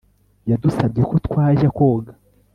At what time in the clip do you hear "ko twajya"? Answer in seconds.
1.09-1.67